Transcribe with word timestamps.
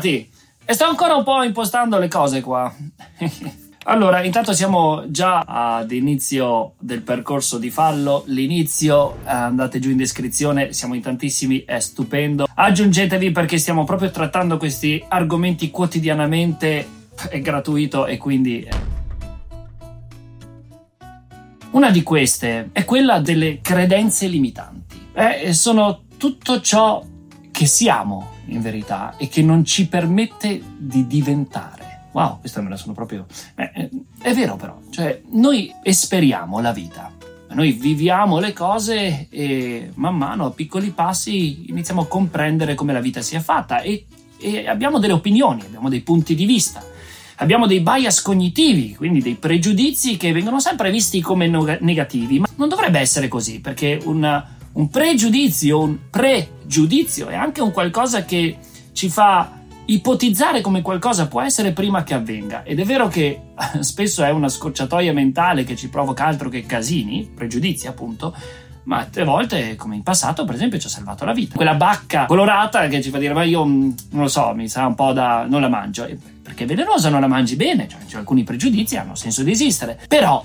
bentornati! 0.00 0.30
E 0.64 0.72
sto 0.72 0.84
ancora 0.84 1.14
un 1.14 1.24
po' 1.24 1.42
impostando 1.42 1.98
le 1.98 2.08
cose 2.08 2.40
qua. 2.40 2.72
allora, 3.84 4.22
intanto 4.22 4.52
siamo 4.52 5.04
già 5.08 5.40
ad 5.40 5.90
inizio 5.90 6.74
del 6.78 7.02
percorso 7.02 7.58
di 7.58 7.70
fallo. 7.70 8.22
L'inizio, 8.26 9.16
eh, 9.24 9.30
andate 9.30 9.78
giù 9.80 9.90
in 9.90 9.96
descrizione, 9.96 10.72
siamo 10.72 10.94
in 10.94 11.02
tantissimi, 11.02 11.64
è 11.64 11.80
stupendo. 11.80 12.46
Aggiungetevi 12.52 13.32
perché 13.32 13.58
stiamo 13.58 13.84
proprio 13.84 14.10
trattando 14.10 14.56
questi 14.56 15.04
argomenti 15.08 15.70
quotidianamente, 15.70 16.86
è 17.28 17.40
gratuito 17.40 18.06
e 18.06 18.16
quindi... 18.16 18.62
Eh. 18.62 18.98
Una 21.72 21.90
di 21.90 22.02
queste 22.02 22.70
è 22.72 22.84
quella 22.84 23.20
delle 23.20 23.60
credenze 23.60 24.26
limitanti. 24.26 25.08
Eh, 25.12 25.52
sono 25.52 26.02
tutto 26.16 26.60
ciò 26.60 27.04
che 27.50 27.66
siamo 27.66 28.38
in 28.50 28.60
verità 28.60 29.14
e 29.16 29.28
che 29.28 29.42
non 29.42 29.64
ci 29.64 29.88
permette 29.88 30.60
di 30.76 31.06
diventare. 31.06 32.08
Wow, 32.12 32.40
questa 32.40 32.60
me 32.60 32.68
la 32.68 32.76
sono 32.76 32.92
proprio... 32.92 33.26
Eh, 33.54 33.70
eh, 33.74 33.90
è 34.20 34.34
vero 34.34 34.56
però, 34.56 34.78
cioè 34.90 35.20
noi 35.30 35.72
esperiamo 35.82 36.60
la 36.60 36.72
vita, 36.72 37.12
noi 37.50 37.72
viviamo 37.72 38.38
le 38.38 38.52
cose 38.52 39.28
e 39.28 39.90
man 39.94 40.16
mano 40.16 40.46
a 40.46 40.50
piccoli 40.50 40.90
passi 40.90 41.68
iniziamo 41.68 42.02
a 42.02 42.06
comprendere 42.06 42.74
come 42.74 42.92
la 42.92 43.00
vita 43.00 43.22
sia 43.22 43.40
fatta 43.40 43.80
e, 43.80 44.06
e 44.38 44.68
abbiamo 44.68 44.98
delle 44.98 45.12
opinioni, 45.14 45.62
abbiamo 45.62 45.88
dei 45.88 46.00
punti 46.00 46.34
di 46.34 46.44
vista 46.44 46.84
abbiamo 47.40 47.66
dei 47.66 47.80
bias 47.80 48.22
cognitivi, 48.22 48.94
quindi 48.94 49.20
dei 49.20 49.34
pregiudizi 49.34 50.16
che 50.16 50.32
vengono 50.32 50.60
sempre 50.60 50.90
visti 50.90 51.20
come 51.20 51.48
negativi, 51.80 52.38
ma 52.38 52.46
non 52.56 52.68
dovrebbe 52.68 52.98
essere 52.98 53.28
così, 53.28 53.60
perché 53.60 53.98
un, 54.04 54.44
un 54.72 54.88
pregiudizio, 54.88 55.80
un 55.80 55.98
pregiudizio 56.10 57.28
è 57.28 57.34
anche 57.34 57.60
un 57.60 57.72
qualcosa 57.72 58.24
che 58.24 58.56
ci 58.92 59.08
fa 59.08 59.58
ipotizzare 59.86 60.60
come 60.60 60.82
qualcosa 60.82 61.26
può 61.26 61.40
essere 61.40 61.72
prima 61.72 62.04
che 62.04 62.14
avvenga. 62.14 62.62
Ed 62.62 62.78
è 62.78 62.84
vero 62.84 63.08
che 63.08 63.40
spesso 63.80 64.22
è 64.22 64.30
una 64.30 64.48
scocciatoia 64.48 65.12
mentale 65.12 65.64
che 65.64 65.76
ci 65.76 65.88
provoca 65.88 66.24
altro 66.24 66.48
che 66.48 66.64
casini, 66.64 67.28
pregiudizi 67.34 67.88
appunto, 67.88 68.34
ma 68.84 68.98
altre 68.98 69.24
volte, 69.24 69.76
come 69.76 69.96
in 69.96 70.02
passato, 70.02 70.44
per 70.44 70.54
esempio, 70.54 70.78
ci 70.78 70.86
ha 70.86 70.90
salvato 70.90 71.24
la 71.24 71.32
vita. 71.32 71.56
Quella 71.56 71.74
bacca 71.74 72.26
colorata 72.26 72.86
che 72.88 73.02
ci 73.02 73.10
fa 73.10 73.18
dire, 73.18 73.34
ma 73.34 73.42
io 73.42 73.64
mm, 73.64 73.90
non 74.10 74.22
lo 74.22 74.28
so, 74.28 74.52
mi 74.54 74.68
sa 74.68 74.86
un 74.86 74.94
po' 74.94 75.12
da... 75.12 75.44
non 75.48 75.60
la 75.60 75.68
mangio. 75.68 76.08
Perché 76.42 76.64
è 76.64 76.66
velenosa, 76.66 77.08
non 77.08 77.20
la 77.20 77.28
mangi 77.28 77.56
bene, 77.56 77.86
cioè, 77.88 78.00
cioè 78.06 78.20
alcuni 78.20 78.42
pregiudizi 78.42 78.96
hanno 78.96 79.14
senso 79.14 79.42
di 79.42 79.50
esistere. 79.50 79.98
Però 80.08 80.44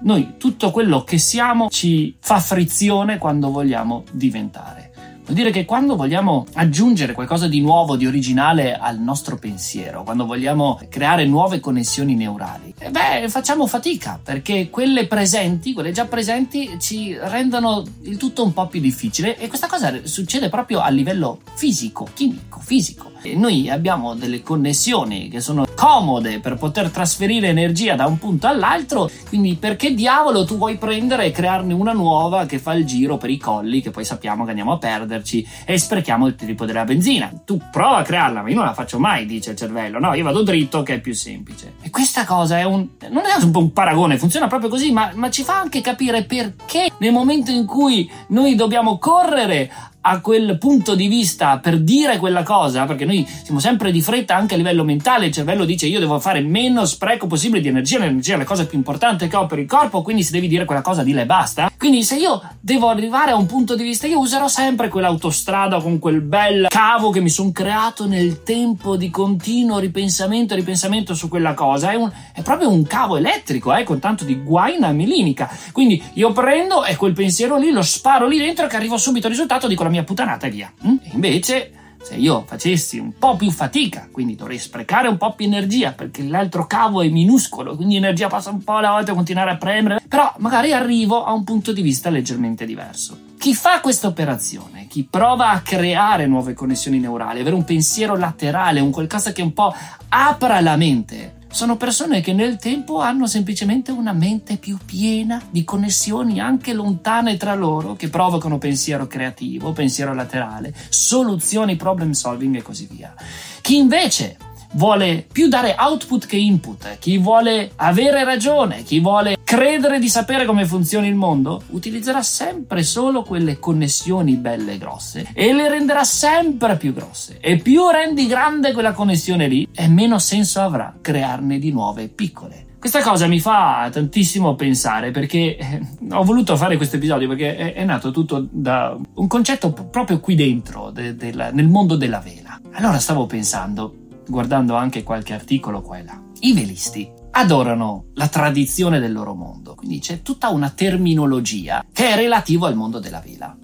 noi 0.00 0.34
tutto 0.38 0.70
quello 0.70 1.02
che 1.04 1.18
siamo 1.18 1.68
ci 1.70 2.16
fa 2.20 2.38
frizione 2.38 3.18
quando 3.18 3.50
vogliamo 3.50 4.04
diventare. 4.12 4.95
Vuol 5.26 5.38
dire 5.38 5.50
che 5.50 5.64
quando 5.64 5.96
vogliamo 5.96 6.46
aggiungere 6.52 7.12
qualcosa 7.12 7.48
di 7.48 7.60
nuovo, 7.60 7.96
di 7.96 8.06
originale 8.06 8.76
al 8.76 9.00
nostro 9.00 9.36
pensiero, 9.36 10.04
quando 10.04 10.24
vogliamo 10.24 10.78
creare 10.88 11.26
nuove 11.26 11.58
connessioni 11.58 12.14
neurali, 12.14 12.72
eh 12.78 12.90
beh, 12.90 13.28
facciamo 13.28 13.66
fatica 13.66 14.20
perché 14.22 14.70
quelle 14.70 15.08
presenti, 15.08 15.72
quelle 15.72 15.90
già 15.90 16.04
presenti, 16.04 16.76
ci 16.78 17.16
rendono 17.20 17.82
il 18.02 18.18
tutto 18.18 18.44
un 18.44 18.52
po' 18.52 18.68
più 18.68 18.78
difficile 18.78 19.36
e 19.36 19.48
questa 19.48 19.66
cosa 19.66 19.92
succede 20.04 20.48
proprio 20.48 20.78
a 20.78 20.90
livello 20.90 21.40
fisico, 21.54 22.06
chimico, 22.14 22.60
fisico. 22.60 23.10
E 23.22 23.34
noi 23.34 23.68
abbiamo 23.68 24.14
delle 24.14 24.42
connessioni 24.42 25.28
che 25.28 25.40
sono 25.40 25.66
comode 25.74 26.38
per 26.38 26.54
poter 26.54 26.90
trasferire 26.90 27.48
energia 27.48 27.96
da 27.96 28.06
un 28.06 28.18
punto 28.18 28.46
all'altro, 28.46 29.10
quindi 29.28 29.56
perché 29.56 29.92
diavolo 29.92 30.44
tu 30.44 30.56
vuoi 30.56 30.76
prendere 30.76 31.24
e 31.24 31.30
crearne 31.32 31.74
una 31.74 31.92
nuova 31.92 32.46
che 32.46 32.60
fa 32.60 32.74
il 32.74 32.86
giro 32.86 33.16
per 33.16 33.30
i 33.30 33.38
colli 33.38 33.82
che 33.82 33.90
poi 33.90 34.04
sappiamo 34.04 34.44
che 34.44 34.50
andiamo 34.50 34.72
a 34.72 34.78
perdere? 34.78 35.15
Perderci 35.16 35.46
e 35.64 35.78
sprechiamo 35.78 36.26
il 36.26 36.34
triplo 36.34 36.66
della 36.66 36.84
benzina. 36.84 37.30
Tu 37.44 37.60
prova 37.70 37.98
a 37.98 38.02
crearla, 38.02 38.42
ma 38.42 38.48
io 38.48 38.56
non 38.56 38.64
la 38.64 38.74
faccio 38.74 38.98
mai, 38.98 39.26
dice 39.26 39.50
il 39.50 39.56
cervello. 39.56 39.98
No, 39.98 40.14
io 40.14 40.24
vado 40.24 40.42
dritto 40.42 40.82
che 40.82 40.94
è 40.94 41.00
più 41.00 41.14
semplice. 41.14 41.74
E 41.82 41.90
questa 41.90 42.24
cosa 42.24 42.58
è 42.58 42.64
un. 42.64 42.88
non 43.10 43.24
è 43.24 43.42
un 43.42 43.50
po' 43.50 43.60
un 43.60 43.72
paragone, 43.72 44.18
funziona 44.18 44.46
proprio 44.46 44.70
così, 44.70 44.92
ma, 44.92 45.10
ma 45.14 45.30
ci 45.30 45.42
fa 45.42 45.58
anche 45.58 45.80
capire 45.80 46.24
perché 46.24 46.92
nel 46.98 47.12
momento 47.12 47.50
in 47.50 47.66
cui 47.66 48.10
noi 48.28 48.54
dobbiamo 48.54 48.98
correre 48.98 49.70
a 50.08 50.20
quel 50.20 50.56
punto 50.58 50.94
di 50.94 51.08
vista 51.08 51.58
per 51.58 51.80
dire 51.80 52.18
quella 52.18 52.44
cosa, 52.44 52.84
perché 52.84 53.04
noi 53.04 53.26
siamo 53.42 53.58
sempre 53.58 53.90
di 53.90 54.00
fretta 54.00 54.36
anche 54.36 54.54
a 54.54 54.56
livello 54.56 54.84
mentale, 54.84 55.26
il 55.26 55.32
cervello 55.32 55.64
dice 55.64 55.86
io 55.86 55.98
devo 55.98 56.20
fare 56.20 56.40
meno 56.40 56.84
spreco 56.84 57.26
possibile 57.26 57.60
di 57.60 57.66
energia, 57.66 57.98
l'energia 57.98 58.34
è 58.34 58.38
la 58.38 58.44
cosa 58.44 58.66
più 58.66 58.78
importante 58.78 59.26
che 59.26 59.34
ho 59.34 59.46
per 59.46 59.58
il 59.58 59.66
corpo, 59.66 60.02
quindi 60.02 60.22
se 60.22 60.30
devi 60.30 60.46
dire 60.46 60.64
quella 60.64 60.82
cosa 60.82 61.02
di 61.02 61.12
e 61.12 61.26
basta. 61.26 61.70
Quindi 61.76 62.04
se 62.04 62.16
io 62.16 62.40
devo 62.60 62.88
arrivare 62.88 63.32
a 63.32 63.36
un 63.36 63.46
punto 63.46 63.74
di 63.74 63.82
vista, 63.82 64.06
io 64.06 64.18
userò 64.18 64.48
sempre 64.48 64.88
quell'autostrada 64.88 65.80
con 65.80 65.98
quel 65.98 66.20
bel 66.20 66.66
cavo 66.68 67.10
che 67.10 67.20
mi 67.20 67.28
sono 67.28 67.50
creato 67.52 68.06
nel 68.06 68.42
tempo 68.42 68.96
di 68.96 69.10
continuo 69.10 69.78
ripensamento 69.78 70.52
e 70.52 70.56
ripensamento 70.56 71.14
su 71.14 71.28
quella 71.28 71.54
cosa, 71.54 71.90
è, 71.90 71.94
un, 71.94 72.10
è 72.32 72.42
proprio 72.42 72.70
un 72.70 72.84
cavo 72.86 73.16
elettrico, 73.16 73.74
eh, 73.74 73.82
con 73.82 73.98
tanto 73.98 74.24
di 74.24 74.36
guaina 74.36 74.90
milinica. 74.92 75.50
Quindi 75.72 76.02
io 76.14 76.32
prendo 76.32 76.84
e 76.84 76.96
quel 76.96 77.12
pensiero 77.12 77.56
lì 77.56 77.70
lo 77.70 77.82
sparo 77.82 78.26
lì 78.26 78.38
dentro 78.38 78.66
che 78.66 78.76
arrivo 78.76 78.96
subito 78.98 79.26
al 79.26 79.32
risultato, 79.32 79.66
dico 79.66 79.82
la 79.82 79.90
mia 79.90 79.95
puttanata 80.04 80.46
e 80.46 80.50
via. 80.50 80.72
Mm? 80.86 80.96
E 81.02 81.10
invece, 81.12 81.72
se 82.02 82.14
io 82.14 82.44
facessi 82.46 82.98
un 82.98 83.12
po' 83.18 83.36
più 83.36 83.50
fatica, 83.50 84.08
quindi 84.10 84.36
dovrei 84.36 84.58
sprecare 84.58 85.08
un 85.08 85.16
po' 85.16 85.34
più 85.34 85.46
energia 85.46 85.92
perché 85.92 86.22
l'altro 86.22 86.66
cavo 86.66 87.02
è 87.02 87.08
minuscolo, 87.08 87.76
quindi 87.76 87.94
l'energia 87.94 88.28
passa 88.28 88.50
un 88.50 88.62
po' 88.62 88.76
alla 88.76 88.90
volta 88.90 89.12
a 89.12 89.14
continuare 89.14 89.50
a 89.50 89.56
premere, 89.56 90.00
però 90.08 90.32
magari 90.38 90.72
arrivo 90.72 91.24
a 91.24 91.32
un 91.32 91.44
punto 91.44 91.72
di 91.72 91.82
vista 91.82 92.10
leggermente 92.10 92.64
diverso. 92.64 93.18
Chi 93.38 93.54
fa 93.54 93.80
questa 93.80 94.08
operazione, 94.08 94.86
chi 94.88 95.06
prova 95.08 95.50
a 95.50 95.60
creare 95.60 96.26
nuove 96.26 96.54
connessioni 96.54 96.98
neurali, 96.98 97.40
avere 97.40 97.54
un 97.54 97.64
pensiero 97.64 98.16
laterale, 98.16 98.80
un 98.80 98.90
qualcosa 98.90 99.32
che 99.32 99.42
un 99.42 99.52
po' 99.52 99.74
apra 100.08 100.60
la 100.60 100.76
mente, 100.76 101.35
sono 101.56 101.78
persone 101.78 102.20
che 102.20 102.34
nel 102.34 102.58
tempo 102.58 103.00
hanno 103.00 103.26
semplicemente 103.26 103.90
una 103.90 104.12
mente 104.12 104.58
più 104.58 104.76
piena 104.84 105.40
di 105.48 105.64
connessioni 105.64 106.38
anche 106.38 106.74
lontane 106.74 107.38
tra 107.38 107.54
loro 107.54 107.96
che 107.96 108.10
provocano 108.10 108.58
pensiero 108.58 109.06
creativo, 109.06 109.72
pensiero 109.72 110.12
laterale, 110.12 110.74
soluzioni, 110.90 111.76
problem 111.76 112.10
solving 112.10 112.56
e 112.56 112.62
così 112.62 112.86
via. 112.90 113.14
Chi 113.62 113.78
invece 113.78 114.36
vuole 114.72 115.26
più 115.30 115.48
dare 115.48 115.74
output 115.78 116.26
che 116.26 116.36
input, 116.36 116.98
chi 116.98 117.18
vuole 117.18 117.70
avere 117.76 118.24
ragione, 118.24 118.82
chi 118.82 119.00
vuole 119.00 119.36
credere 119.42 119.98
di 119.98 120.08
sapere 120.08 120.44
come 120.44 120.66
funziona 120.66 121.06
il 121.06 121.14
mondo, 121.14 121.62
utilizzerà 121.68 122.22
sempre 122.22 122.82
solo 122.82 123.22
quelle 123.22 123.58
connessioni 123.58 124.34
belle 124.34 124.72
e 124.72 124.78
grosse 124.78 125.28
e 125.32 125.52
le 125.52 125.68
renderà 125.68 126.04
sempre 126.04 126.76
più 126.76 126.92
grosse. 126.92 127.38
E 127.40 127.58
più 127.58 127.88
rendi 127.88 128.26
grande 128.26 128.72
quella 128.72 128.92
connessione 128.92 129.46
lì, 129.48 129.68
e 129.74 129.88
meno 129.88 130.18
senso 130.18 130.60
avrà 130.60 130.96
crearne 131.00 131.58
di 131.58 131.70
nuove 131.70 132.08
piccole. 132.08 132.64
Questa 132.78 133.02
cosa 133.02 133.26
mi 133.26 133.40
fa 133.40 133.88
tantissimo 133.90 134.54
pensare 134.54 135.10
perché 135.10 135.56
eh, 135.56 135.80
ho 136.10 136.22
voluto 136.22 136.56
fare 136.56 136.76
questo 136.76 136.96
episodio 136.96 137.26
perché 137.26 137.72
è, 137.72 137.84
nato 137.84 138.12
tutto 138.12 138.46
da 138.48 138.96
un 139.14 139.26
concetto 139.26 139.72
proprio 139.72 140.20
qui 140.20 140.34
dentro, 140.34 140.90
de, 140.90 141.16
de 141.16 141.32
la, 141.32 141.50
nel 141.50 141.66
mondo 141.66 141.96
della 141.96 142.20
vela. 142.20 142.60
Allora 142.72 142.98
stavo 142.98 143.26
pensando, 143.26 144.05
guardando 144.26 144.74
anche 144.74 145.02
qualche 145.02 145.34
articolo 145.34 145.80
qua 145.82 145.98
e 145.98 146.04
là. 146.04 146.22
I 146.40 146.52
velisti 146.52 147.10
adorano 147.30 148.06
la 148.14 148.28
tradizione 148.28 148.98
del 148.98 149.12
loro 149.12 149.34
mondo, 149.34 149.74
quindi 149.74 149.98
c'è 149.98 150.22
tutta 150.22 150.48
una 150.48 150.70
terminologia 150.70 151.84
che 151.92 152.10
è 152.10 152.16
relativa 152.16 152.66
al 152.66 152.76
mondo 152.76 152.98
della 152.98 153.20
vela. 153.20 153.56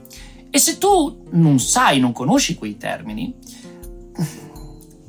E 0.51 0.59
se 0.59 0.79
tu 0.79 1.25
non 1.31 1.59
sai, 1.59 1.99
non 1.99 2.13
conosci 2.13 2.55
quei 2.55 2.77
termini, 2.77 3.35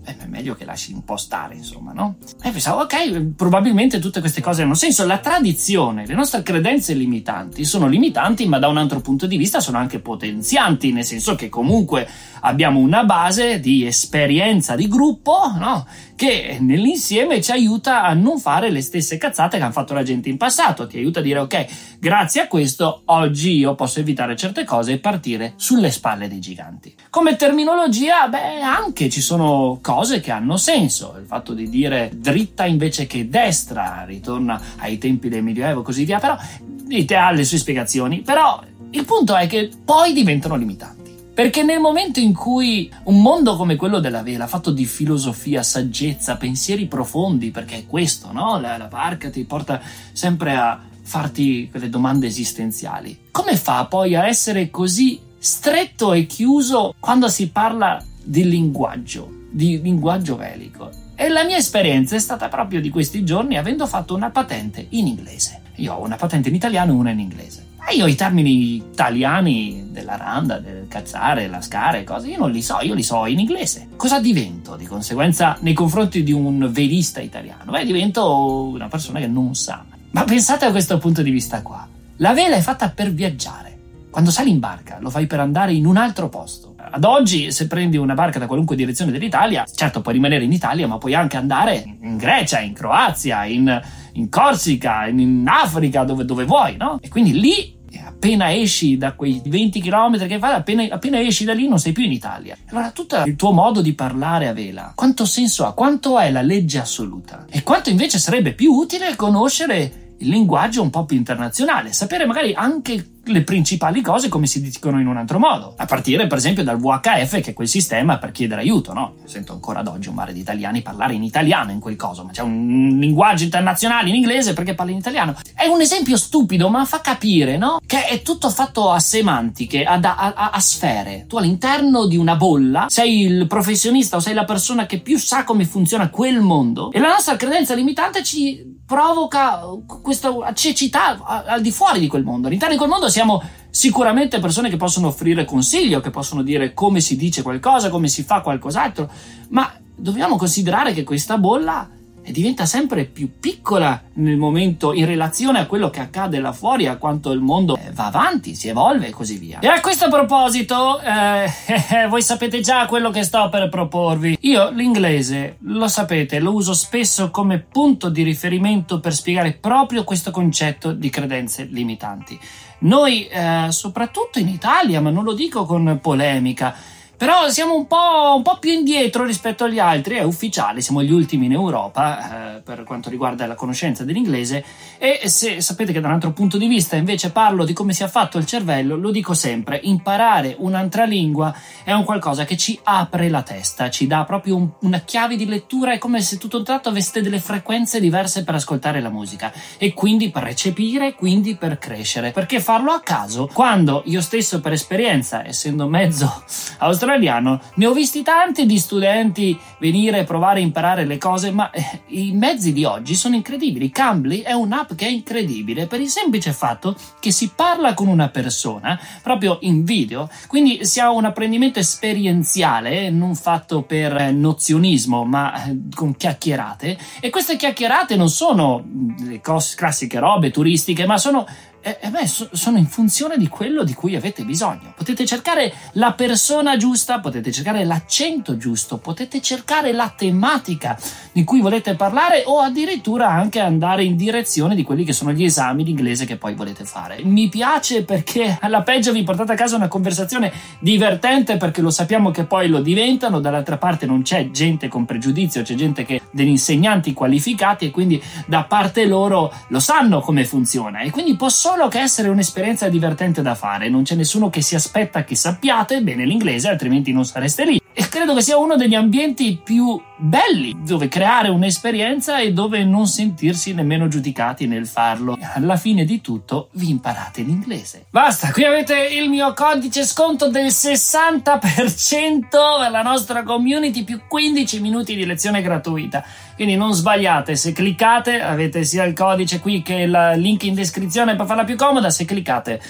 eh, 0.05 0.17
è 0.17 0.25
meglio 0.25 0.55
che 0.55 0.65
lasci 0.65 0.91
un 0.91 1.03
po' 1.03 1.15
stare, 1.15 1.55
insomma, 1.55 1.93
no? 1.93 2.15
E 2.41 2.51
pensavo, 2.51 2.81
ok, 2.81 3.33
probabilmente 3.35 3.99
tutte 3.99 4.19
queste 4.19 4.41
cose 4.41 4.63
hanno 4.63 4.73
senso. 4.73 5.05
La 5.05 5.19
tradizione, 5.19 6.05
le 6.05 6.13
nostre 6.13 6.43
credenze 6.43 6.93
limitanti 6.93 7.63
sono 7.63 7.87
limitanti, 7.87 8.45
ma 8.47 8.59
da 8.59 8.67
un 8.67 8.77
altro 8.77 8.99
punto 8.99 9.27
di 9.27 9.37
vista 9.37 9.61
sono 9.61 9.77
anche 9.77 9.99
potenzianti, 9.99 10.91
nel 10.91 11.05
senso 11.05 11.35
che 11.35 11.47
comunque 11.47 12.07
abbiamo 12.41 12.79
una 12.79 13.05
base 13.05 13.59
di 13.59 13.85
esperienza 13.85 14.75
di 14.75 14.87
gruppo, 14.87 15.53
no? 15.57 15.87
Che 16.15 16.57
nell'insieme 16.59 17.41
ci 17.41 17.51
aiuta 17.51 18.03
a 18.03 18.13
non 18.13 18.39
fare 18.39 18.69
le 18.69 18.81
stesse 18.81 19.17
cazzate 19.17 19.57
che 19.57 19.63
hanno 19.63 19.71
fatto 19.71 19.93
la 19.93 20.03
gente 20.03 20.29
in 20.29 20.37
passato, 20.37 20.85
ti 20.85 20.97
aiuta 20.97 21.19
a 21.19 21.23
dire, 21.23 21.39
ok, 21.39 21.65
grazie 21.99 22.41
a 22.41 22.47
questo 22.47 23.03
oggi 23.05 23.55
io 23.55 23.73
posso 23.75 23.99
evitare 23.99 24.35
certe 24.35 24.63
cose 24.63 24.93
e 24.93 24.99
partire 24.99 25.53
sulle 25.55 25.91
spalle 25.91 26.27
dei 26.27 26.39
giganti. 26.39 26.93
Come 27.09 27.35
terminologia, 27.35 28.27
beh, 28.27 28.61
anche 28.61 29.09
ci 29.09 29.21
sono 29.21 29.79
cose 29.81 29.92
cose 29.93 30.19
che 30.19 30.31
hanno 30.31 30.57
senso. 30.57 31.15
Il 31.19 31.27
fatto 31.27 31.53
di 31.53 31.69
dire 31.69 32.11
dritta 32.15 32.65
invece 32.65 33.05
che 33.05 33.29
destra 33.29 34.03
ritorna 34.05 34.59
ai 34.77 34.97
tempi 34.97 35.29
del 35.29 35.43
Medioevo 35.43 35.81
e 35.81 35.83
così 35.83 36.03
via, 36.03 36.19
però 36.19 36.35
ha 36.35 37.31
le 37.31 37.43
sue 37.43 37.57
spiegazioni. 37.59 38.21
Però 38.21 38.61
il 38.89 39.05
punto 39.05 39.35
è 39.35 39.45
che 39.45 39.69
poi 39.83 40.13
diventano 40.13 40.55
limitanti. 40.55 41.01
Perché 41.33 41.63
nel 41.63 41.79
momento 41.79 42.19
in 42.19 42.33
cui 42.33 42.91
un 43.05 43.21
mondo 43.21 43.55
come 43.55 43.75
quello 43.75 43.99
della 43.99 44.21
vela, 44.23 44.47
fatto 44.47 44.71
di 44.71 44.85
filosofia, 44.85 45.63
saggezza, 45.63 46.37
pensieri 46.37 46.85
profondi, 46.87 47.51
perché 47.51 47.77
è 47.77 47.85
questo, 47.87 48.31
no? 48.31 48.59
La, 48.59 48.77
la 48.77 48.87
barca 48.87 49.29
ti 49.29 49.43
porta 49.43 49.79
sempre 50.11 50.55
a 50.55 50.79
farti 51.01 51.69
quelle 51.69 51.89
domande 51.89 52.27
esistenziali. 52.27 53.29
Come 53.31 53.57
fa 53.57 53.85
poi 53.85 54.15
a 54.15 54.27
essere 54.27 54.69
così 54.69 55.19
stretto 55.37 56.13
e 56.13 56.25
chiuso 56.25 56.95
quando 56.99 57.27
si 57.27 57.49
parla 57.49 58.03
del 58.23 58.47
linguaggio? 58.47 59.41
di 59.53 59.79
linguaggio 59.81 60.35
velico. 60.35 60.89
E 61.15 61.29
la 61.29 61.43
mia 61.43 61.57
esperienza 61.57 62.15
è 62.15 62.19
stata 62.19 62.49
proprio 62.49 62.81
di 62.81 62.89
questi 62.89 63.23
giorni 63.23 63.55
avendo 63.55 63.85
fatto 63.85 64.15
una 64.15 64.31
patente 64.31 64.87
in 64.89 65.07
inglese. 65.07 65.61
Io 65.75 65.93
ho 65.93 66.03
una 66.03 66.15
patente 66.15 66.49
in 66.49 66.55
italiano 66.55 66.91
e 66.91 66.95
una 66.95 67.11
in 67.11 67.19
inglese. 67.19 67.67
E 67.87 67.95
io 67.95 68.07
i 68.07 68.15
termini 68.15 68.75
italiani 68.75 69.89
della 69.91 70.15
randa, 70.15 70.57
del 70.57 70.87
cazzare, 70.87 71.47
la 71.47 71.61
scare, 71.61 72.03
cose, 72.03 72.29
io 72.29 72.37
non 72.37 72.49
li 72.49 72.61
so, 72.61 72.79
io 72.81 72.93
li 72.93 73.03
so 73.03 73.25
in 73.27 73.39
inglese. 73.39 73.89
Cosa 73.95 74.19
divento 74.19 74.75
di 74.75 74.85
conseguenza 74.85 75.57
nei 75.59 75.73
confronti 75.73 76.23
di 76.23 76.31
un 76.31 76.69
velista 76.71 77.21
italiano? 77.21 77.71
Beh, 77.71 77.85
divento 77.85 78.63
una 78.67 78.87
persona 78.87 79.19
che 79.19 79.27
non 79.27 79.53
sa. 79.53 79.85
Ma 80.11 80.23
pensate 80.23 80.65
a 80.65 80.71
questo 80.71 80.97
punto 80.97 81.21
di 81.21 81.29
vista 81.29 81.61
qua. 81.61 81.87
La 82.17 82.33
vela 82.33 82.55
è 82.55 82.61
fatta 82.61 82.89
per 82.89 83.11
viaggiare. 83.11 83.77
Quando 84.09 84.31
sali 84.31 84.49
in 84.49 84.59
barca 84.59 84.97
lo 84.99 85.09
fai 85.09 85.27
per 85.27 85.39
andare 85.39 85.73
in 85.73 85.85
un 85.85 85.97
altro 85.97 86.29
posto. 86.29 86.72
Ad 86.91 87.03
oggi, 87.03 87.51
se 87.51 87.67
prendi 87.67 87.97
una 87.97 88.13
barca 88.13 88.39
da 88.39 88.47
qualunque 88.47 88.75
direzione 88.75 89.11
dell'Italia, 89.11 89.65
certo 89.73 90.01
puoi 90.01 90.15
rimanere 90.15 90.43
in 90.43 90.51
Italia, 90.51 90.87
ma 90.87 90.97
puoi 90.97 91.15
anche 91.15 91.37
andare 91.37 91.83
in 92.01 92.17
Grecia, 92.17 92.59
in 92.59 92.73
Croazia, 92.73 93.45
in, 93.45 93.81
in 94.13 94.29
Corsica, 94.29 95.07
in, 95.07 95.19
in 95.19 95.45
Africa, 95.47 96.03
dove, 96.03 96.25
dove 96.25 96.45
vuoi, 96.45 96.75
no? 96.77 96.99
E 97.01 97.09
quindi 97.09 97.39
lì 97.39 97.81
appena 98.23 98.53
esci 98.53 98.97
da 98.97 99.13
quei 99.13 99.41
20 99.43 99.81
km 99.81 100.27
che 100.27 100.39
fai, 100.39 100.53
appena, 100.53 100.87
appena, 100.89 101.19
esci 101.19 101.43
da 101.43 101.53
lì 101.53 101.67
non 101.67 101.79
sei 101.79 101.91
più 101.91 102.03
in 102.03 102.11
Italia. 102.11 102.57
Allora 102.69 102.91
tutto 102.91 103.23
il 103.25 103.35
tuo 103.35 103.51
modo 103.51 103.81
di 103.81 103.93
parlare 103.93 104.47
a 104.47 104.53
vela, 104.53 104.93
quanto 104.95 105.25
senso 105.25 105.65
ha? 105.65 105.73
Quanto 105.73 106.17
è 106.17 106.31
la 106.31 106.41
legge 106.41 106.79
assoluta? 106.79 107.45
E 107.49 107.63
quanto 107.63 107.89
invece 107.89 108.19
sarebbe 108.19 108.53
più 108.53 108.71
utile 108.71 109.15
conoscere 109.15 110.15
il 110.17 110.29
linguaggio 110.29 110.81
un 110.81 110.89
po' 110.89 111.05
più 111.05 111.17
internazionale, 111.17 111.91
sapere 111.91 112.25
magari 112.25 112.53
anche 112.53 113.12
le 113.25 113.43
principali 113.43 114.01
cose 114.01 114.27
come 114.27 114.47
si 114.47 114.61
dicono 114.61 114.99
in 114.99 115.07
un 115.07 115.17
altro 115.17 115.39
modo. 115.39 115.73
A 115.77 115.85
partire, 115.85 116.27
per 116.27 116.37
esempio, 116.37 116.63
dal 116.63 116.79
VHF, 116.79 117.41
che 117.41 117.51
è 117.51 117.53
quel 117.53 117.67
sistema 117.67 118.17
per 118.17 118.31
chiedere 118.31 118.61
aiuto, 118.61 118.93
no? 118.93 119.15
Sento 119.25 119.53
ancora 119.53 119.79
ad 119.79 119.87
oggi 119.87 120.09
un 120.09 120.15
mare 120.15 120.33
di 120.33 120.39
italiani 120.39 120.81
parlare 120.81 121.13
in 121.13 121.23
italiano 121.23 121.71
in 121.71 121.79
quel 121.79 121.95
coso, 121.95 122.23
ma 122.23 122.31
c'è 122.31 122.41
un 122.41 122.97
linguaggio 122.99 123.43
internazionale 123.43 124.09
in 124.09 124.15
inglese 124.15 124.53
perché 124.53 124.73
parli 124.73 124.91
in 124.91 124.97
italiano. 124.97 125.35
È 125.53 125.65
un 125.67 125.81
esempio 125.81 126.17
stupido, 126.17 126.69
ma 126.69 126.85
fa 126.85 127.01
capire, 127.01 127.57
no? 127.57 127.79
Che 127.85 128.05
è 128.07 128.21
tutto 128.21 128.49
fatto 128.49 128.91
a 128.91 128.99
semantiche, 128.99 129.83
a, 129.83 129.99
a, 130.01 130.49
a 130.51 130.59
sfere. 130.59 131.25
Tu 131.27 131.37
all'interno 131.37 132.05
di 132.07 132.17
una 132.17 132.35
bolla 132.35 132.85
sei 132.89 133.21
il 133.21 133.47
professionista 133.47 134.17
o 134.17 134.19
sei 134.19 134.33
la 134.33 134.45
persona 134.45 134.85
che 134.85 134.99
più 134.99 135.17
sa 135.17 135.43
come 135.43 135.65
funziona 135.65 136.09
quel 136.09 136.41
mondo 136.41 136.91
e 136.91 136.99
la 136.99 137.09
nostra 137.09 137.35
credenza 137.35 137.73
limitante 137.73 138.23
ci 138.23 138.81
provoca 138.85 139.61
questa 140.01 140.31
cecità 140.53 141.17
al 141.23 141.61
di 141.61 141.71
fuori 141.71 141.99
di 141.99 142.07
quel 142.07 142.23
mondo. 142.23 142.47
All'interno 142.47 142.73
di 142.73 142.79
quel 142.79 142.91
mondo 142.91 143.09
siamo 143.13 143.41
sicuramente 143.69 144.39
persone 144.39 144.69
che 144.69 144.75
possono 144.75 145.07
offrire 145.07 145.45
consiglio, 145.45 146.01
che 146.01 146.09
possono 146.09 146.41
dire 146.41 146.73
come 146.73 146.99
si 146.99 147.15
dice 147.15 147.43
qualcosa, 147.43 147.89
come 147.89 148.07
si 148.07 148.23
fa 148.23 148.41
qualcos'altro, 148.41 149.09
ma 149.49 149.71
dobbiamo 149.95 150.35
considerare 150.35 150.93
che 150.93 151.03
questa 151.03 151.37
bolla 151.37 151.87
e 152.23 152.31
diventa 152.31 152.65
sempre 152.65 153.05
più 153.05 153.39
piccola 153.39 154.01
nel 154.13 154.37
momento 154.37 154.93
in 154.93 155.05
relazione 155.05 155.59
a 155.59 155.65
quello 155.65 155.89
che 155.89 155.99
accade 155.99 156.39
là 156.39 156.53
fuori, 156.53 156.87
a 156.87 156.97
quanto 156.97 157.31
il 157.31 157.41
mondo 157.41 157.77
va 157.93 158.05
avanti, 158.05 158.55
si 158.55 158.69
evolve 158.69 159.07
e 159.07 159.11
così 159.11 159.37
via. 159.37 159.59
E 159.59 159.67
a 159.67 159.81
questo 159.81 160.09
proposito, 160.09 160.99
eh, 161.01 162.07
voi 162.07 162.21
sapete 162.21 162.61
già 162.61 162.85
quello 162.85 163.09
che 163.11 163.23
sto 163.23 163.49
per 163.49 163.67
proporvi. 163.69 164.37
Io 164.41 164.69
l'inglese, 164.69 165.57
lo 165.61 165.87
sapete, 165.87 166.39
lo 166.39 166.53
uso 166.53 166.73
spesso 166.73 167.29
come 167.29 167.59
punto 167.59 168.09
di 168.09 168.23
riferimento 168.23 168.99
per 168.99 169.13
spiegare 169.13 169.53
proprio 169.53 170.03
questo 170.03 170.31
concetto 170.31 170.93
di 170.93 171.09
credenze 171.09 171.65
limitanti. 171.65 172.39
Noi, 172.79 173.27
eh, 173.27 173.67
soprattutto 173.69 174.39
in 174.39 174.47
Italia, 174.47 175.01
ma 175.01 175.09
non 175.09 175.23
lo 175.23 175.33
dico 175.33 175.65
con 175.65 175.99
polemica, 176.01 176.75
però 177.23 177.47
siamo 177.47 177.73
un 177.73 177.87
po', 177.87 178.33
un 178.35 178.41
po', 178.41 178.57
più 178.59 178.73
indietro 178.73 179.23
rispetto 179.23 179.63
agli 179.63 179.79
altri, 179.79 180.15
è 180.15 180.23
ufficiale, 180.23 180.81
siamo 180.81 181.01
gli 181.01 181.11
ultimi 181.13 181.45
in 181.45 181.53
Europa 181.53 182.57
eh, 182.57 182.59
per 182.59 182.83
quanto 182.83 183.09
riguarda 183.09 183.47
la 183.47 183.55
conoscenza 183.55 184.03
dell'inglese. 184.03 184.61
E 184.97 185.21
se 185.29 185.61
sapete 185.61 185.93
che 185.93 186.01
da 186.01 186.07
un 186.07 186.15
altro 186.15 186.33
punto 186.33 186.57
di 186.57 186.67
vista 186.67 186.97
invece 186.97 187.31
parlo 187.31 187.63
di 187.63 187.71
come 187.71 187.93
sia 187.93 188.09
fatto 188.09 188.37
il 188.37 188.45
cervello, 188.45 188.97
lo 188.97 189.09
dico 189.09 189.33
sempre, 189.33 189.79
imparare 189.83 190.57
un'altra 190.59 191.05
lingua 191.05 191.55
è 191.85 191.93
un 191.93 192.03
qualcosa 192.03 192.43
che 192.43 192.57
ci 192.57 192.77
apre 192.83 193.29
la 193.29 193.41
testa, 193.41 193.89
ci 193.89 194.05
dà 194.05 194.25
proprio 194.25 194.57
un, 194.57 194.69
una 194.81 194.99
chiave 194.99 195.37
di 195.37 195.45
lettura, 195.45 195.93
è 195.93 195.99
come 195.99 196.21
se 196.21 196.37
tutto 196.37 196.57
un 196.57 196.65
tratto 196.65 196.89
aveste 196.89 197.21
delle 197.21 197.39
frequenze 197.39 198.01
diverse 198.01 198.43
per 198.43 198.55
ascoltare 198.55 198.99
la 198.99 199.09
musica. 199.09 199.53
E 199.77 199.93
quindi 199.93 200.29
per 200.29 200.43
recepire, 200.43 201.15
quindi 201.15 201.55
per 201.55 201.77
crescere, 201.77 202.31
perché 202.31 202.59
farlo 202.59 202.91
a 202.91 202.99
caso, 202.99 203.49
quando 203.53 204.01
io 204.07 204.19
stesso 204.19 204.59
per 204.59 204.73
esperienza, 204.73 205.47
essendo 205.47 205.87
mezzo 205.87 206.43
australiano, 206.79 207.11
australiano. 207.13 207.61
Ne 207.75 207.85
ho 207.85 207.93
visti 207.93 208.23
tanti 208.23 208.65
di 208.65 208.77
studenti 208.77 209.57
venire 209.79 210.19
e 210.19 210.23
provare 210.23 210.59
a 210.59 210.63
imparare 210.63 211.05
le 211.05 211.17
cose, 211.17 211.51
ma 211.51 211.69
eh, 211.69 212.01
i 212.07 212.31
mezzi 212.31 212.73
di 212.73 212.83
oggi 212.83 213.15
sono 213.15 213.35
incredibili. 213.35 213.91
Cambly 213.91 214.41
è 214.41 214.53
un'app 214.53 214.93
che 214.93 215.05
è 215.05 215.09
incredibile 215.09 215.87
per 215.87 216.01
il 216.01 216.09
semplice 216.09 216.51
fatto 216.51 216.95
che 217.19 217.31
si 217.31 217.51
parla 217.55 217.93
con 217.93 218.07
una 218.07 218.29
persona 218.29 218.99
proprio 219.21 219.57
in 219.61 219.83
video, 219.83 220.29
quindi 220.47 220.85
si 220.85 220.99
ha 220.99 221.11
un 221.11 221.25
apprendimento 221.25 221.79
esperienziale, 221.79 223.09
non 223.09 223.35
fatto 223.35 223.83
per 223.83 224.15
eh, 224.15 224.31
nozionismo, 224.31 225.23
ma 225.23 225.65
eh, 225.65 225.77
con 225.93 226.15
chiacchierate. 226.15 226.97
E 227.19 227.29
queste 227.29 227.55
chiacchierate 227.55 228.15
non 228.15 228.29
sono 228.29 228.83
le 229.19 229.39
classiche 229.41 230.19
robe 230.19 230.51
turistiche, 230.51 231.05
ma 231.05 231.17
sono 231.17 231.45
eh, 231.83 231.97
eh 231.99 232.09
beh, 232.09 232.25
so, 232.25 232.47
sono 232.53 232.77
in 232.77 232.87
funzione 232.87 233.37
di 233.37 233.49
quello 233.49 233.83
di 233.83 233.93
cui 233.93 234.15
avete 234.15 234.45
bisogno. 234.45 234.93
Potete 234.95 235.25
cercare 235.25 235.73
la 235.93 236.13
persona 236.13 236.77
giusta, 236.77 237.19
potete 237.19 237.51
cercare 237.51 237.83
l'accento 237.83 238.55
giusto, 238.55 238.97
potete 238.97 239.41
cercare 239.41 239.91
la 239.91 240.11
tematica 240.15 240.97
di 241.33 241.43
cui 241.43 241.59
volete 241.59 241.95
parlare 241.95 242.43
o 242.45 242.59
addirittura 242.59 243.29
anche 243.29 243.59
andare 243.59 244.05
in 244.05 244.15
direzione 244.15 244.75
di 244.75 244.83
quelli 244.83 245.03
che 245.03 245.11
sono 245.11 245.33
gli 245.33 245.43
esami 245.43 245.83
di 245.83 245.91
inglese 245.91 246.25
che 246.25 246.37
poi 246.37 246.55
volete 246.55 246.85
fare. 246.85 247.21
Mi 247.23 247.49
piace 247.49 248.05
perché 248.05 248.57
alla 248.61 248.81
peggio 248.81 249.11
vi 249.11 249.23
portate 249.23 249.51
a 249.51 249.55
casa 249.55 249.75
una 249.75 249.89
conversazione 249.89 250.53
divertente 250.79 251.57
perché 251.57 251.81
lo 251.81 251.91
sappiamo 251.91 252.31
che 252.31 252.45
poi 252.45 252.69
lo 252.69 252.81
diventano, 252.81 253.41
dall'altra 253.41 253.77
parte 253.77 254.05
non 254.05 254.21
c'è 254.21 254.51
gente 254.51 254.87
con 254.87 255.03
pregiudizio, 255.03 255.63
c'è 255.63 255.75
gente 255.75 256.05
che 256.05 256.21
degli 256.31 256.47
insegnanti 256.47 257.11
qualificati 257.11 257.85
e 257.85 257.91
quindi 257.91 258.21
da 258.45 258.63
parte 258.63 259.05
loro 259.05 259.53
lo 259.67 259.79
sanno 259.81 260.21
come 260.21 260.45
funziona 260.45 261.01
e 261.01 261.11
quindi 261.11 261.35
posso 261.35 261.72
solo 261.73 261.87
che 261.87 262.01
essere 262.01 262.29
un'esperienza 262.29 262.87
divertente 262.87 263.41
da 263.41 263.55
fare, 263.55 263.89
non 263.89 264.03
c'è 264.03 264.13
nessuno 264.13 264.51
che 264.51 264.61
si 264.61 264.75
aspetta 264.75 265.23
che 265.23 265.35
sappiate 265.35 266.03
bene 266.03 266.23
l'inglese, 266.23 266.69
altrimenti 266.69 267.11
non 267.11 267.25
sareste 267.25 267.65
lì. 267.65 267.81
E 267.95 268.09
credo 268.09 268.35
che 268.35 268.43
sia 268.43 268.57
uno 268.57 268.75
degli 268.75 268.93
ambienti 268.93 269.59
più 269.63 269.99
belli 270.17 270.75
dove 270.85 271.07
creare 271.07 271.49
un'esperienza 271.49 272.39
e 272.39 272.53
dove 272.53 272.83
non 272.83 273.07
sentirsi 273.07 273.73
nemmeno 273.73 274.07
giudicati 274.07 274.67
nel 274.67 274.87
farlo. 274.87 275.37
Alla 275.55 275.75
fine 275.75 276.05
di 276.05 276.21
tutto 276.21 276.69
vi 276.73 276.89
imparate 276.89 277.41
l'inglese. 277.41 278.05
Basta, 278.09 278.51
qui 278.51 278.65
avete 278.65 278.95
il 279.11 279.29
mio 279.29 279.53
codice 279.53 280.05
sconto 280.05 280.49
del 280.49 280.67
60% 280.67 281.59
per 281.59 282.91
la 282.91 283.01
nostra 283.01 283.43
community 283.43 284.03
più 284.03 284.21
15 284.27 284.79
minuti 284.79 285.15
di 285.15 285.25
lezione 285.25 285.61
gratuita. 285.61 286.23
Quindi 286.55 286.75
non 286.75 286.93
sbagliate, 286.93 287.55
se 287.55 287.71
cliccate 287.71 288.41
avete 288.41 288.83
sia 288.83 289.03
il 289.03 289.13
codice 289.13 289.59
qui 289.59 289.81
che 289.81 289.95
il 289.95 290.33
link 290.35 290.63
in 290.63 290.75
descrizione 290.75 291.35
per 291.35 291.45
farla 291.45 291.63
più 291.63 291.75
comoda, 291.75 292.09
se 292.09 292.25
cliccate 292.25 292.81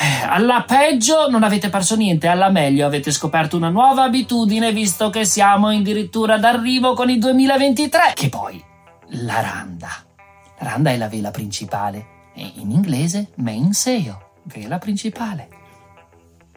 eh, 0.00 0.24
alla 0.24 0.62
peggio 0.64 1.28
non 1.28 1.42
avete 1.42 1.70
perso 1.70 1.96
niente, 1.96 2.28
alla 2.28 2.50
meglio 2.50 2.86
avete 2.86 3.10
scoperto 3.10 3.56
una 3.56 3.68
nuova 3.68 4.04
abitudine 4.04 4.72
visto 4.72 5.10
che 5.10 5.24
siamo 5.24 5.70
addirittura 5.70 6.38
d'arrivo 6.38 6.94
con 6.94 7.10
il 7.10 7.18
2023. 7.18 8.12
Che 8.14 8.28
poi, 8.28 8.62
la 9.08 9.40
randa. 9.40 9.88
La 10.60 10.68
randa 10.70 10.90
è 10.90 10.96
la 10.96 11.08
vela 11.08 11.32
principale 11.32 12.30
e 12.32 12.52
in 12.56 12.70
inglese 12.70 13.30
mainsail, 13.36 14.16
vela 14.44 14.78
principale. 14.78 15.48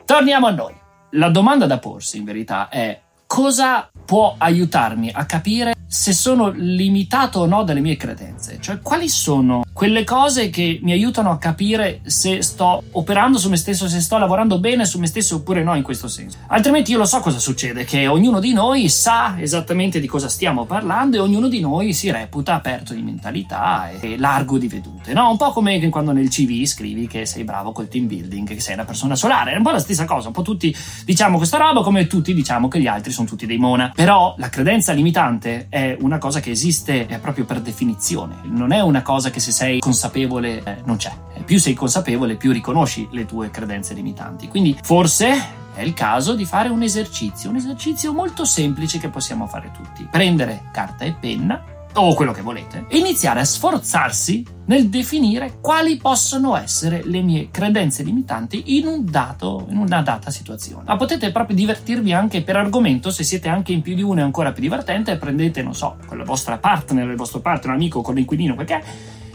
Torniamo 0.05 0.45
a 0.45 0.51
noi. 0.51 0.75
La 1.13 1.29
domanda 1.29 1.65
da 1.65 1.79
porsi 1.79 2.17
in 2.17 2.25
verità 2.25 2.69
è 2.69 3.01
cosa 3.25 3.89
può 4.05 4.35
aiutarmi 4.37 5.09
a 5.11 5.25
capire 5.25 5.73
se 5.91 6.13
sono 6.13 6.51
limitato 6.55 7.41
o 7.41 7.45
no 7.45 7.63
dalle 7.63 7.81
mie 7.81 7.97
credenze, 7.97 8.59
cioè 8.61 8.79
quali 8.79 9.09
sono 9.09 9.65
quelle 9.73 10.05
cose 10.05 10.49
che 10.49 10.79
mi 10.83 10.93
aiutano 10.93 11.31
a 11.31 11.37
capire 11.37 11.99
se 12.05 12.41
sto 12.41 12.81
operando 12.91 13.37
su 13.37 13.49
me 13.49 13.57
stesso, 13.57 13.89
se 13.89 13.99
sto 13.99 14.17
lavorando 14.17 14.57
bene 14.57 14.85
su 14.85 14.99
me 14.99 15.07
stesso 15.07 15.35
oppure 15.35 15.63
no 15.63 15.75
in 15.75 15.83
questo 15.83 16.07
senso. 16.07 16.37
Altrimenti 16.47 16.91
io 16.91 16.97
lo 16.97 17.03
so 17.03 17.19
cosa 17.19 17.39
succede, 17.39 17.83
che 17.83 18.07
ognuno 18.07 18.39
di 18.39 18.53
noi 18.53 18.87
sa 18.87 19.35
esattamente 19.37 19.99
di 19.99 20.07
cosa 20.07 20.29
stiamo 20.29 20.63
parlando 20.63 21.17
e 21.17 21.19
ognuno 21.19 21.49
di 21.49 21.59
noi 21.59 21.91
si 21.91 22.09
reputa 22.09 22.53
aperto 22.53 22.93
di 22.93 23.01
mentalità 23.01 23.89
e 23.89 24.17
largo 24.17 24.57
di 24.57 24.69
vedute, 24.69 25.11
no? 25.11 25.29
Un 25.29 25.35
po' 25.35 25.51
come 25.51 25.89
quando 25.89 26.13
nel 26.13 26.29
CV 26.29 26.63
scrivi 26.63 27.05
che 27.07 27.25
sei 27.25 27.43
bravo 27.43 27.73
col 27.73 27.89
team 27.89 28.07
building, 28.07 28.47
che 28.47 28.61
sei 28.61 28.75
una 28.75 28.85
persona 28.85 29.15
solare, 29.15 29.51
è 29.51 29.57
un 29.57 29.63
po' 29.63 29.71
la 29.71 29.79
stessa 29.79 30.05
cosa, 30.05 30.27
un 30.27 30.33
po' 30.33 30.41
tutti 30.41 30.73
diciamo 31.03 31.35
questa 31.35 31.57
roba 31.57 31.81
come 31.81 32.07
tutti 32.07 32.33
diciamo 32.33 32.69
che 32.69 32.79
gli 32.79 32.87
altri 32.87 33.11
sono 33.11 33.27
tutti 33.27 33.45
dei 33.45 33.57
mona. 33.57 33.91
Però 33.93 34.35
la 34.37 34.47
credenza 34.47 34.93
limitante 34.93 35.67
è 35.69 35.80
è 35.81 35.97
una 36.01 36.19
cosa 36.19 36.39
che 36.39 36.51
esiste 36.51 37.07
proprio 37.21 37.45
per 37.45 37.59
definizione, 37.59 38.39
non 38.43 38.71
è 38.71 38.81
una 38.81 39.01
cosa 39.01 39.29
che 39.31 39.39
se 39.39 39.51
sei 39.51 39.79
consapevole 39.79 40.61
eh, 40.63 40.77
non 40.85 40.97
c'è. 40.97 41.11
Più 41.43 41.59
sei 41.59 41.73
consapevole, 41.73 42.35
più 42.35 42.51
riconosci 42.51 43.07
le 43.11 43.25
tue 43.25 43.49
credenze 43.49 43.93
limitanti. 43.93 44.47
Quindi 44.47 44.77
forse 44.81 45.59
è 45.73 45.81
il 45.81 45.93
caso 45.93 46.35
di 46.35 46.45
fare 46.45 46.69
un 46.69 46.83
esercizio, 46.83 47.49
un 47.49 47.55
esercizio 47.55 48.13
molto 48.13 48.45
semplice 48.45 48.99
che 48.99 49.09
possiamo 49.09 49.47
fare 49.47 49.71
tutti. 49.71 50.07
Prendere 50.09 50.65
carta 50.71 51.05
e 51.05 51.13
penna 51.13 51.63
o 51.93 52.13
quello 52.13 52.31
che 52.31 52.41
volete, 52.41 52.85
iniziare 52.89 53.39
a 53.39 53.45
sforzarsi 53.45 54.45
nel 54.65 54.87
definire 54.89 55.57
quali 55.59 55.97
possono 55.97 56.55
essere 56.55 57.01
le 57.03 57.21
mie 57.21 57.49
credenze 57.51 58.03
limitanti 58.03 58.77
in, 58.77 58.87
un 58.87 59.05
dato, 59.05 59.65
in 59.69 59.77
una 59.77 60.01
data 60.01 60.29
situazione. 60.29 60.83
Ma 60.85 60.95
potete 60.95 61.31
proprio 61.31 61.55
divertirvi 61.55 62.13
anche 62.13 62.41
per 62.41 62.55
argomento, 62.55 63.11
se 63.11 63.23
siete 63.23 63.49
anche 63.49 63.73
in 63.73 63.81
più 63.81 63.95
di 63.95 64.01
uno 64.01 64.21
è 64.21 64.23
ancora 64.23 64.51
più 64.51 64.61
divertente, 64.61 65.17
prendete, 65.17 65.61
non 65.61 65.75
so, 65.75 65.97
con 66.05 66.17
la 66.17 66.23
vostra 66.23 66.57
partner, 66.57 67.09
il 67.09 67.17
vostro 67.17 67.39
partner, 67.39 67.73
un 67.73 67.81
amico, 67.81 68.01
con 68.01 68.15
l'inquilino, 68.15 68.55
perché 68.55 68.83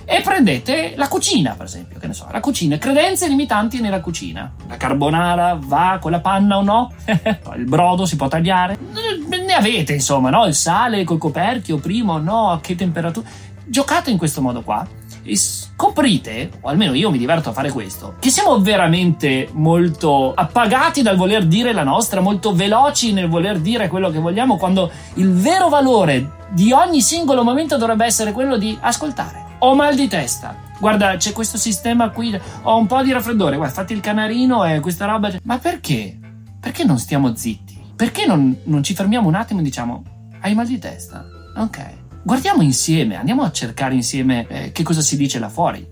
e 0.09 0.21
prendete 0.21 0.95
la 0.97 1.09
cucina, 1.09 1.55
per 1.57 1.67
esempio, 1.67 1.99
che 1.99 2.07
ne 2.07 2.15
so, 2.15 2.29
la 2.31 2.39
cucina, 2.39 2.79
credenze 2.79 3.27
limitanti 3.27 3.81
nella 3.81 4.01
cucina. 4.01 4.53
La 4.69 4.77
carbonara 4.77 5.59
va 5.61 5.99
con 6.01 6.13
la 6.13 6.21
panna 6.21 6.59
o 6.59 6.63
no? 6.63 6.93
il 7.57 7.65
brodo 7.65 8.07
si 8.07 8.15
può 8.15 8.29
tagliare? 8.29 8.79
Ne 9.27 9.53
avete, 9.53 9.95
insomma, 9.95 10.31
no? 10.31 10.47
Il 10.47 10.55
sale 10.55 11.03
col 11.03 11.19
coperchio, 11.19 11.79
prima 11.79 12.13
o 12.13 12.19
no? 12.19 12.53
A 12.53 12.61
che 12.61 12.77
temperatura? 12.77 13.29
Giocate 13.65 14.11
in 14.13 14.17
questo 14.17 14.41
modo 14.41 14.63
qua 14.63 14.87
e 15.25 15.37
scoprite, 15.37 16.51
o 16.61 16.69
almeno 16.69 16.95
io 16.95 17.11
mi 17.11 17.19
diverto 17.19 17.49
a 17.49 17.53
fare 17.53 17.73
questo, 17.73 18.15
che 18.21 18.31
siamo 18.31 18.61
veramente 18.61 19.49
molto 19.55 20.33
appagati 20.35 21.03
dal 21.03 21.17
voler 21.17 21.47
dire 21.47 21.73
la 21.73 21.83
nostra, 21.83 22.21
molto 22.21 22.55
veloci 22.55 23.13
nel 23.13 23.29
voler 23.29 23.59
dire 23.59 23.89
quello 23.89 24.11
che 24.11 24.21
vogliamo, 24.21 24.57
quando 24.57 24.89
il 25.15 25.33
vero 25.33 25.69
valore 25.69 26.45
di 26.51 26.71
ogni 26.71 27.01
singolo 27.01 27.43
momento 27.43 27.77
dovrebbe 27.77 28.05
essere 28.05 28.31
quello 28.31 28.57
di 28.57 28.79
ascoltare 28.81 29.46
ho 29.59 29.75
mal 29.75 29.95
di 29.95 30.09
testa. 30.09 30.57
Guarda, 30.79 31.17
c'è 31.17 31.33
questo 31.33 31.57
sistema 31.57 32.11
qui, 32.11 32.39
ho 32.63 32.77
un 32.77 32.87
po' 32.87 33.03
di 33.03 33.13
raffreddore, 33.13 33.57
guarda, 33.57 33.73
fatti 33.73 33.93
il 33.93 34.01
canarino 34.01 34.65
e 34.65 34.81
questa 34.81 35.07
roba. 35.07 35.33
Ma 35.45 35.59
perché? 35.59 36.19
Perché 36.61 36.85
non 36.85 36.99
stiamo 36.99 37.35
zitti? 37.35 37.79
Perché 37.97 38.27
non, 38.27 38.57
non 38.65 38.83
ci 38.83 38.95
fermiamo 38.95 39.27
un 39.29 39.35
attimo 39.35 39.61
e 39.61 39.63
diciamo, 39.63 40.03
hai 40.41 40.55
mal 40.55 40.67
di 40.67 40.79
testa? 40.79 41.25
Ok. 41.57 42.05
Guardiamo 42.23 42.63
insieme, 42.63 43.17
andiamo 43.17 43.43
a 43.43 43.53
cercare 43.53 43.95
insieme 43.95 44.47
eh, 44.49 44.73
che 44.73 44.83
cosa 44.83 45.01
si 45.01 45.17
dice 45.17 45.39
là 45.39 45.49
fuori. 45.49 45.87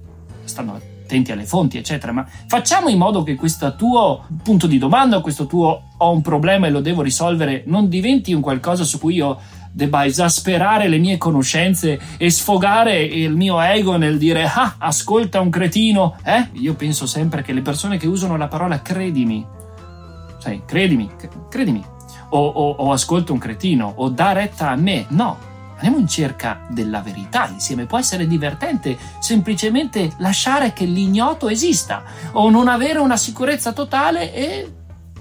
Stando 0.45 0.75
attenti 0.75 1.33
alle 1.33 1.45
fonti, 1.45 1.79
eccetera, 1.79 2.13
ma 2.13 2.27
facciamo 2.47 2.89
in 2.89 2.99
modo 2.99 3.23
che 3.23 3.37
questo 3.37 3.75
tuo 3.77 4.27
punto 4.43 4.67
di 4.67 4.79
domanda, 4.79 5.21
questo 5.21 5.47
tuo 5.47 5.91
ho 5.97 6.11
un 6.11 6.21
problema 6.21 6.67
e 6.67 6.71
lo 6.71 6.81
devo 6.81 7.03
risolvere, 7.03 7.63
non 7.67 7.89
diventi 7.89 8.33
un 8.35 8.41
qualcosa 8.41 8.85
su 8.85 8.99
cui 8.99 9.15
io 9.15 9.39
debba 9.75 10.05
esasperare 10.05 10.87
le 10.87 10.99
mie 10.99 11.19
conoscenze 11.19 11.99
e 12.17 12.31
sfogare 12.31 13.03
il 13.03 13.35
mio 13.35 13.61
ego 13.61 13.97
nel 13.97 14.19
dire 14.19 14.45
ah, 14.45 14.77
ascolta 14.79 15.41
un 15.41 15.51
cretino, 15.51 16.17
eh? 16.23 16.51
Io 16.53 16.75
penso 16.75 17.07
sempre 17.07 17.43
che 17.43 17.53
le 17.53 17.61
persone 17.61 17.97
che 17.97 18.07
usano 18.07 18.37
la 18.37 18.47
parola 18.47 18.83
credimi, 18.83 19.45
sai, 20.39 20.63
credimi, 20.65 21.11
credimi, 21.51 21.85
o, 22.31 22.47
o, 22.47 22.71
o 22.71 22.93
ascolta 22.93 23.33
un 23.33 23.39
cretino, 23.39 23.93
o 23.97 24.09
dà 24.11 24.31
retta 24.31 24.71
a 24.71 24.77
me, 24.77 25.07
no. 25.09 25.53
Andiamo 25.75 25.99
in 25.99 26.07
cerca 26.07 26.67
della 26.71 27.01
verità 27.01 27.49
insieme. 27.49 27.85
Può 27.85 27.99
essere 27.99 28.29
divertente 28.29 28.97
semplicemente 29.19 30.13
lasciare 30.19 30.73
che 30.73 30.85
l'ignoto 30.85 31.49
esista 31.49 32.05
o 32.33 32.49
non 32.49 32.69
avere 32.69 33.01
una 33.01 33.17
sicurezza 33.17 33.73
totale 33.73 34.33
e 34.33 34.73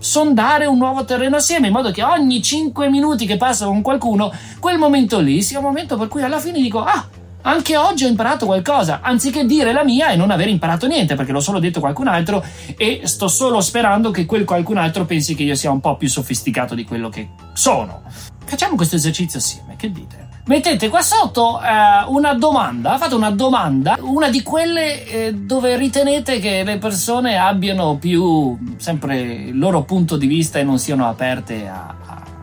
sondare 0.04 0.66
un 0.66 0.78
nuovo 0.78 1.06
terreno 1.06 1.38
assieme, 1.38 1.68
in 1.68 1.74
modo 1.74 1.90
che 1.92 2.04
ogni 2.04 2.42
5 2.42 2.90
minuti 2.90 3.26
che 3.26 3.38
passa 3.38 3.66
con 3.66 3.82
qualcuno, 3.82 4.32
quel 4.60 4.78
momento 4.78 5.20
lì 5.20 5.42
sia 5.42 5.60
un 5.60 5.64
momento 5.64 5.98
per 5.98 6.10
cui 6.10 6.22
alla 6.22 6.40
fine 6.40 6.60
dico, 6.60 6.84
ah, 6.84 7.08
anche 7.44 7.78
oggi 7.78 8.04
ho 8.04 8.10
imparato 8.10 8.46
qualcosa, 8.46 9.00
anziché 9.02 9.46
dire 9.46 9.72
la 9.72 9.84
mia 9.84 10.10
e 10.10 10.16
non 10.16 10.30
aver 10.30 10.50
imparato 10.50 10.88
niente, 10.88 11.16
perché 11.16 11.32
l'ho 11.32 11.40
solo 11.40 11.60
detto 11.60 11.80
qualcun 11.80 12.08
altro 12.08 12.44
e 12.78 13.02
sto 13.06 13.28
solo 13.28 13.62
sperando 13.62 14.12
che 14.12 14.26
quel 14.26 14.44
qualcun 14.44 14.78
altro 14.78 15.06
pensi 15.06 15.36
che 15.36 15.44
io 15.44 15.56
sia 15.56 15.72
un 15.72 15.80
po' 15.80 15.96
più 15.96 16.10
sofisticato 16.10 16.76
di 16.76 16.84
quello 16.84 17.10
che 17.10 17.30
sono. 17.54 18.04
Facciamo 18.46 18.76
questo 18.76 18.96
esercizio 18.98 19.40
assieme, 19.40 19.76
che 19.78 19.92
dite? 19.92 20.33
Mettete 20.46 20.90
qua 20.90 21.02
sotto 21.02 21.62
eh, 21.62 22.04
una 22.08 22.34
domanda, 22.34 22.98
fate 22.98 23.16
una 23.16 23.32
domanda, 23.32 23.96
una 24.02 24.30
di 24.30 24.44
quelle 24.44 25.06
eh, 25.06 25.34
dove 25.34 25.78
ritenete 25.78 26.40
che 26.40 26.64
le 26.66 26.78
persone 26.80 27.38
abbiano 27.38 27.96
più 27.96 28.58
sempre 28.76 29.22
il 29.22 29.58
loro 29.58 29.84
punto 29.84 30.18
di 30.18 30.28
vista 30.28 30.60
e 30.60 30.64
non 30.64 30.80
siano 30.80 31.08
aperte 31.08 31.66
a, 31.66 31.96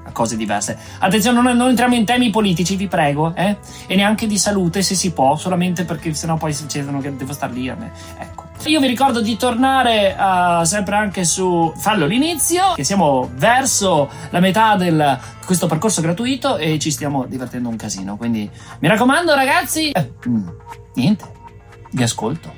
a, 0.05 0.13
cose 0.13 0.39
diverse. 0.39 0.79
Attenzione, 0.99 1.43
non, 1.43 1.55
non, 1.59 1.69
entriamo 1.69 1.95
in 1.95 2.07
temi 2.07 2.31
politici, 2.31 2.75
vi 2.75 2.89
prego, 2.89 3.35
eh? 3.37 3.59
e 3.87 3.95
neanche 3.97 4.27
di 4.27 4.39
salute 4.39 4.81
se 4.81 4.95
si 4.95 5.13
può, 5.13 5.37
solamente 5.37 5.85
perché 5.85 6.15
sennò 6.15 6.39
poi 6.39 6.55
si 6.55 6.67
cedono 6.69 7.01
che 7.03 7.15
devo 7.15 7.35
star 7.35 7.51
lì 7.51 7.69
a 7.69 7.75
me. 7.75 7.93
Ecco. 8.19 8.40
Io 8.67 8.79
vi 8.79 8.87
ricordo 8.87 9.21
di 9.21 9.37
tornare 9.37 10.15
uh, 10.17 10.65
sempre 10.65 10.95
anche 10.95 11.25
su 11.25 11.73
Fallo 11.77 12.07
l'inizio, 12.07 12.75
che 12.75 12.85
siamo 12.85 13.31
verso 13.35 14.09
la 14.31 14.39
metà 14.39 14.77
di 14.77 14.95
questo 15.45 15.67
percorso 15.67 16.03
gratuito 16.03 16.57
e 16.57 16.79
ci 16.79 16.91
stiamo 16.91 17.25
divertendo 17.27 17.69
un 17.69 17.77
casino. 17.77 18.17
Quindi 18.17 18.49
mi 18.81 18.89
raccomando, 18.89 19.35
ragazzi, 19.35 19.91
eh, 19.91 20.13
mm, 20.29 20.49
niente, 20.95 21.25
vi 21.93 22.03
ascolto. 22.03 22.53